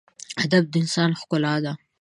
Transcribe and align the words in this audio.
ادب 0.43 0.63
د 0.71 0.73
انسان 0.81 1.09
ښکلا 1.19 1.55
ده. 1.63 1.73